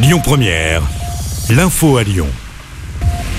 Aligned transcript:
Lyon 0.00 0.20
Première, 0.22 0.82
l'info 1.50 1.96
à 1.96 2.04
Lyon. 2.04 2.28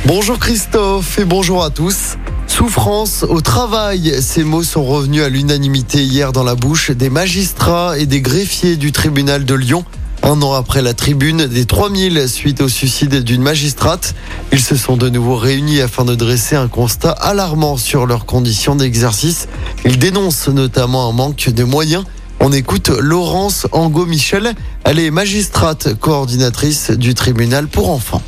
Bonjour 0.05 0.37
Christophe 0.37 1.17
et 1.17 1.23
bonjour 1.23 1.63
à 1.63 1.69
tous. 1.69 2.17
Souffrance 2.47 3.23
au 3.23 3.39
travail, 3.39 4.21
ces 4.21 4.43
mots 4.43 4.63
sont 4.63 4.83
revenus 4.83 5.23
à 5.23 5.29
l'unanimité 5.29 6.03
hier 6.03 6.33
dans 6.33 6.43
la 6.43 6.55
bouche 6.55 6.91
des 6.91 7.09
magistrats 7.09 7.97
et 7.97 8.05
des 8.05 8.19
greffiers 8.19 8.75
du 8.75 8.91
tribunal 8.91 9.45
de 9.45 9.55
Lyon. 9.55 9.85
Un 10.21 10.41
an 10.41 10.51
après 10.51 10.81
la 10.81 10.93
tribune 10.93 11.47
des 11.47 11.63
3000 11.63 12.27
suite 12.27 12.59
au 12.59 12.67
suicide 12.67 13.23
d'une 13.23 13.41
magistrate, 13.41 14.13
ils 14.51 14.59
se 14.59 14.75
sont 14.75 14.97
de 14.97 15.07
nouveau 15.07 15.37
réunis 15.37 15.79
afin 15.79 16.03
de 16.03 16.13
dresser 16.13 16.57
un 16.57 16.67
constat 16.67 17.11
alarmant 17.11 17.77
sur 17.77 18.05
leurs 18.05 18.25
conditions 18.25 18.75
d'exercice. 18.75 19.47
Ils 19.85 19.97
dénoncent 19.97 20.49
notamment 20.49 21.07
un 21.07 21.13
manque 21.13 21.49
de 21.49 21.63
moyens. 21.63 22.03
On 22.41 22.53
écoute 22.53 22.87
Laurence 22.87 23.67
Angot-Michel. 23.73 24.53
Elle 24.85 24.99
est 24.99 25.11
magistrate 25.11 25.99
coordinatrice 25.99 26.91
du 26.91 27.13
tribunal 27.13 27.67
pour 27.67 27.89
enfants. 27.89 28.21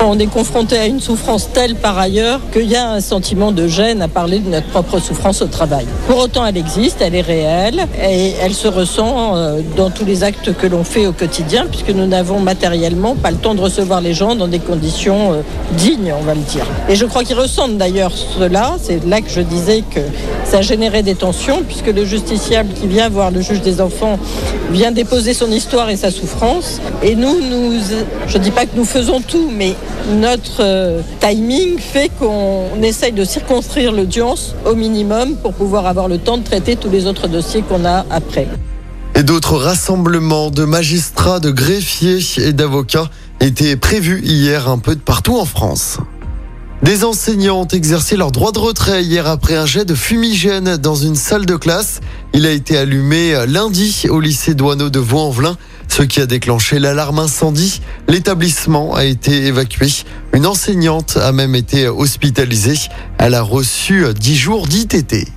On 0.00 0.18
est 0.18 0.26
confronté 0.26 0.78
à 0.78 0.86
une 0.86 1.00
souffrance 1.00 1.52
telle 1.52 1.74
par 1.74 1.98
ailleurs 1.98 2.40
qu'il 2.52 2.70
y 2.70 2.76
a 2.76 2.88
un 2.88 3.00
sentiment 3.00 3.50
de 3.50 3.66
gêne 3.66 4.00
à 4.00 4.06
parler 4.06 4.38
de 4.38 4.48
notre 4.48 4.68
propre 4.68 5.00
souffrance 5.00 5.42
au 5.42 5.46
travail. 5.46 5.86
Pour 6.06 6.18
autant, 6.18 6.46
elle 6.46 6.56
existe, 6.56 7.00
elle 7.00 7.16
est 7.16 7.20
réelle 7.20 7.86
et 8.00 8.34
elle 8.40 8.54
se 8.54 8.68
ressent 8.68 9.36
euh, 9.36 9.60
dans 9.76 9.90
tous 9.90 10.04
les 10.04 10.22
actes 10.22 10.56
que 10.56 10.68
l'on 10.68 10.84
fait 10.84 11.06
au 11.06 11.12
quotidien 11.12 11.66
puisque 11.66 11.90
nous 11.90 12.06
n'avons 12.06 12.38
matériellement 12.38 13.16
pas 13.16 13.32
le 13.32 13.38
temps 13.38 13.56
de 13.56 13.60
recevoir 13.60 14.00
les 14.00 14.14
gens 14.14 14.36
dans 14.36 14.46
des 14.46 14.60
conditions 14.60 15.32
euh, 15.32 15.40
dignes, 15.76 16.14
on 16.16 16.22
va 16.22 16.34
le 16.34 16.42
dire. 16.42 16.64
Et 16.88 16.94
je 16.94 17.04
crois 17.04 17.24
qu'ils 17.24 17.38
ressentent 17.38 17.76
d'ailleurs 17.76 18.12
cela. 18.12 18.76
C'est 18.80 19.04
là 19.04 19.20
que 19.20 19.30
je 19.30 19.40
disais 19.40 19.82
que 19.82 20.00
ça 20.50 20.62
générait 20.62 21.02
des 21.02 21.14
tensions 21.14 21.62
puisque 21.62 21.88
le 21.88 22.04
justiciable 22.04 22.72
qui 22.72 22.86
vient 22.86 23.08
voir 23.08 23.30
le 23.30 23.40
juge 23.40 23.60
des 23.60 23.80
enfants 23.80 24.18
vient 24.70 24.92
déposer 24.92 25.34
son 25.34 25.50
histoire 25.50 25.90
et 25.90 25.96
sa 25.96 26.10
souffrance. 26.10 26.80
Et 27.02 27.14
nous, 27.14 27.38
nous 27.40 27.74
je 28.26 28.38
ne 28.38 28.42
dis 28.42 28.50
pas 28.50 28.64
que 28.64 28.76
nous 28.76 28.84
faisons 28.84 29.20
tout, 29.20 29.50
mais 29.54 29.74
notre 30.10 30.62
euh, 30.62 31.00
timing 31.20 31.78
fait 31.78 32.10
qu'on 32.18 32.82
essaye 32.82 33.12
de 33.12 33.24
circonscrire 33.24 33.92
l'audience 33.92 34.54
au 34.64 34.74
minimum 34.74 35.36
pour 35.36 35.52
pouvoir 35.52 35.86
avoir 35.86 36.08
le 36.08 36.18
temps 36.18 36.38
de 36.38 36.44
traiter 36.44 36.76
tous 36.76 36.90
les 36.90 37.06
autres 37.06 37.28
dossiers 37.28 37.62
qu'on 37.62 37.84
a 37.84 38.06
après. 38.10 38.48
Et 39.14 39.22
d'autres 39.22 39.56
rassemblements 39.56 40.50
de 40.50 40.64
magistrats, 40.64 41.40
de 41.40 41.50
greffiers 41.50 42.20
et 42.38 42.52
d'avocats 42.52 43.10
étaient 43.40 43.76
prévus 43.76 44.22
hier 44.24 44.68
un 44.68 44.78
peu 44.78 44.94
de 44.94 45.00
partout 45.00 45.36
en 45.36 45.44
France. 45.44 45.98
Des 46.88 47.04
enseignants 47.04 47.60
ont 47.60 47.68
exercé 47.68 48.16
leur 48.16 48.32
droit 48.32 48.50
de 48.50 48.58
retrait 48.58 49.04
hier 49.04 49.26
après 49.26 49.56
un 49.56 49.66
jet 49.66 49.84
de 49.84 49.94
fumigène 49.94 50.78
dans 50.78 50.94
une 50.94 51.16
salle 51.16 51.44
de 51.44 51.54
classe. 51.54 52.00
Il 52.32 52.46
a 52.46 52.50
été 52.50 52.78
allumé 52.78 53.44
lundi 53.46 54.06
au 54.08 54.20
lycée 54.20 54.54
Douaneau 54.54 54.88
de 54.88 54.98
Vaux-en-Velin, 54.98 55.58
ce 55.88 56.02
qui 56.02 56.18
a 56.18 56.24
déclenché 56.24 56.78
l'alarme 56.78 57.18
incendie. 57.18 57.82
L'établissement 58.08 58.94
a 58.94 59.04
été 59.04 59.48
évacué. 59.48 59.88
Une 60.32 60.46
enseignante 60.46 61.18
a 61.18 61.30
même 61.30 61.54
été 61.54 61.88
hospitalisée. 61.88 62.78
Elle 63.18 63.34
a 63.34 63.42
reçu 63.42 64.06
10 64.18 64.34
jours 64.34 64.66
d'ITT. 64.66 65.28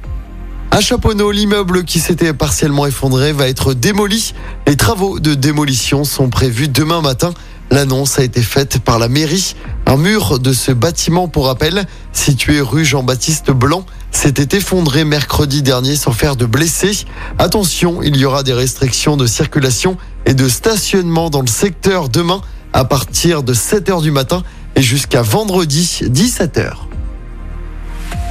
À 0.72 0.80
Chaponneau, 0.80 1.32
l'immeuble 1.32 1.84
qui 1.84 2.00
s'était 2.00 2.32
partiellement 2.32 2.86
effondré 2.86 3.34
va 3.34 3.50
être 3.50 3.74
démoli. 3.74 4.34
Les 4.68 4.78
travaux 4.78 5.20
de 5.20 5.34
démolition 5.34 6.06
sont 6.06 6.30
prévus 6.30 6.70
demain 6.70 7.02
matin. 7.02 7.34
L'annonce 7.72 8.20
a 8.20 8.24
été 8.24 8.42
faite 8.42 8.80
par 8.80 9.00
la 9.00 9.08
mairie. 9.10 9.56
Un 9.92 9.98
mur 9.98 10.40
de 10.40 10.54
ce 10.54 10.72
bâtiment, 10.72 11.28
pour 11.28 11.48
rappel, 11.48 11.86
situé 12.14 12.62
rue 12.62 12.86
Jean-Baptiste 12.86 13.52
Blanc, 13.52 13.86
s'était 14.10 14.56
effondré 14.56 15.04
mercredi 15.04 15.64
dernier 15.64 15.98
sans 15.98 16.14
faire 16.14 16.38
de 16.38 16.46
blessés. 16.46 17.06
Attention, 17.38 18.02
il 18.02 18.16
y 18.16 18.24
aura 18.24 18.44
des 18.44 18.54
restrictions 18.54 19.18
de 19.18 19.26
circulation 19.26 19.98
et 20.26 20.34
de 20.34 20.48
stationnement 20.48 21.30
dans 21.30 21.42
le 21.42 21.48
secteur 21.48 22.08
demain 22.08 22.40
à 22.72 22.86
partir 22.86 23.44
de 23.44 23.54
7h 23.54 24.02
du 24.02 24.12
matin 24.12 24.44
et 24.78 24.82
jusqu'à 24.82 25.24
vendredi 25.24 26.00
17h. 26.04 26.72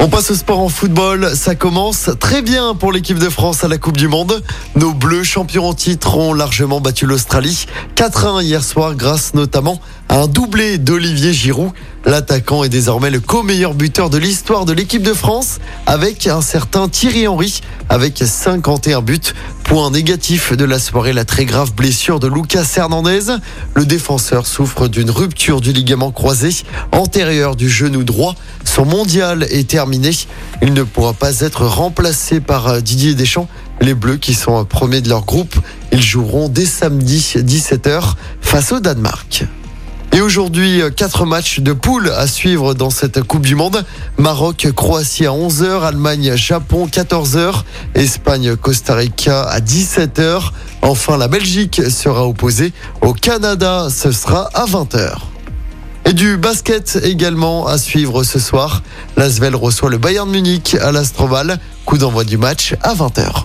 On 0.03 0.09
passe 0.09 0.31
au 0.31 0.35
sport 0.35 0.61
en 0.61 0.71
football. 0.71 1.37
Ça 1.37 1.55
commence 1.55 2.09
très 2.19 2.41
bien 2.41 2.75
pour 2.75 2.91
l'équipe 2.91 3.19
de 3.19 3.29
France 3.29 3.65
à 3.65 3.69
la 3.69 3.77
Coupe 3.77 3.99
du 3.99 4.09
Monde. 4.09 4.43
Nos 4.75 4.95
Bleus 4.95 5.25
champions 5.25 5.67
en 5.67 5.75
titre 5.75 6.17
ont 6.17 6.33
largement 6.33 6.81
battu 6.81 7.05
l'Australie. 7.05 7.67
4-1 7.97 8.43
hier 8.43 8.65
soir 8.65 8.95
grâce 8.95 9.35
notamment 9.35 9.79
un 10.11 10.27
doublé 10.27 10.77
d'Olivier 10.79 11.33
Giroud. 11.33 11.71
L'attaquant 12.05 12.65
est 12.65 12.69
désormais 12.69 13.11
le 13.11 13.21
co-meilleur 13.21 13.75
buteur 13.75 14.11
de 14.11 14.19
l'histoire 14.19 14.65
de 14.65 14.73
l'équipe 14.73 15.03
de 15.03 15.13
France 15.13 15.59
avec 15.87 16.27
un 16.27 16.41
certain 16.41 16.89
Thierry 16.89 17.29
Henry 17.29 17.61
avec 17.89 18.19
51 18.19 19.03
buts. 19.03 19.21
Point 19.63 19.93
négatif 19.93 20.53
de 20.53 20.65
la 20.65 20.81
soirée, 20.81 21.13
la 21.13 21.25
très 21.25 21.45
grave 21.45 21.73
blessure 21.75 22.19
de 22.19 22.27
Lucas 22.27 22.67
Hernandez. 22.77 23.37
Le 23.75 23.87
défenseur 23.87 24.47
souffre 24.47 24.89
d'une 24.89 25.11
rupture 25.11 25.61
du 25.61 25.73
ligament 25.73 26.11
croisé 26.11 26.51
antérieur 26.91 27.55
du 27.55 27.71
genou 27.71 28.03
droit. 28.03 28.35
Son 28.65 28.85
mondial 28.85 29.47
est 29.51 29.69
terminé. 29.69 30.11
Il 30.61 30.73
ne 30.73 30.83
pourra 30.83 31.13
pas 31.13 31.41
être 31.41 31.67
remplacé 31.67 32.41
par 32.41 32.83
Didier 32.83 33.15
Deschamps. 33.15 33.49
Les 33.81 33.95
Bleus 33.95 34.17
qui 34.17 34.35
sont 34.35 34.65
premiers 34.65 35.03
de 35.03 35.09
leur 35.09 35.25
groupe, 35.25 35.55
ils 35.93 36.03
joueront 36.03 36.49
dès 36.49 36.67
samedi 36.67 37.21
17h 37.37 38.15
face 38.41 38.73
au 38.73 38.81
Danemark. 38.81 39.47
Et 40.13 40.21
aujourd'hui, 40.21 40.83
quatre 40.97 41.25
matchs 41.25 41.61
de 41.61 41.73
poule 41.73 42.11
à 42.11 42.27
suivre 42.27 42.75
dans 42.75 42.91
cette 42.91 43.23
Coupe 43.23 43.47
du 43.47 43.55
Monde. 43.55 43.85
Maroc, 44.19 44.67
Croatie 44.75 45.25
à 45.25 45.31
11h, 45.31 45.83
Allemagne, 45.83 46.35
Japon 46.35 46.89
14h, 46.91 47.63
Espagne, 47.95 48.57
Costa 48.57 48.95
Rica 48.95 49.43
à 49.43 49.61
17h. 49.61 50.51
Enfin, 50.83 51.17
la 51.17 51.29
Belgique 51.29 51.81
sera 51.91 52.27
opposée 52.27 52.73
au 53.03 53.13
Canada, 53.13 53.87
ce 53.89 54.11
sera 54.11 54.49
à 54.53 54.67
20h. 54.67 55.15
Et 56.07 56.13
du 56.13 56.37
basket 56.37 56.99
également 57.05 57.69
à 57.69 57.79
suivre 57.79 58.25
ce 58.25 58.41
soir. 58.41 58.83
L'Asvel 59.17 59.55
reçoit 59.55 59.91
le 59.91 59.99
Bayern 59.99 60.29
Munich 60.29 60.77
à 60.83 60.91
l'Astroval. 60.91 61.61
Coup 61.85 61.99
d'envoi 61.99 62.25
du 62.25 62.37
match 62.37 62.75
à 62.83 62.95
20h. 62.95 63.45